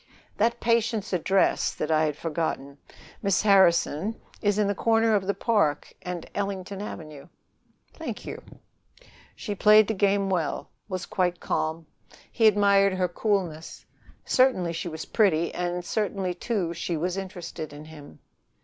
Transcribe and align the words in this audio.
"That 0.37 0.59
patient's 0.59 1.13
address 1.13 1.75
that 1.75 1.91
I 1.91 2.05
had 2.05 2.17
forgotten, 2.17 2.79
Miss 3.21 3.43
Harrison, 3.43 4.19
is 4.41 4.55
the 4.55 4.73
corner 4.73 5.13
of 5.13 5.27
the 5.27 5.35
Park 5.35 5.93
and 6.01 6.27
Ellington 6.33 6.81
Avenue." 6.81 7.27
"Thank 7.93 8.25
you." 8.25 8.41
She 9.35 9.53
played 9.53 9.87
the 9.87 9.93
game 9.93 10.27
well, 10.27 10.71
was 10.89 11.05
quite 11.05 11.39
calm. 11.39 11.85
He 12.31 12.47
admired 12.47 12.93
her 12.93 13.07
coolness. 13.07 13.85
Certainly 14.25 14.73
she 14.73 14.87
was 14.89 15.05
pretty, 15.05 15.53
and 15.53 15.85
certainly, 15.85 16.33
too, 16.33 16.73
she 16.73 16.97
was 16.97 17.15
interested 17.15 17.71
in 17.71 17.85
him. 17.85 18.17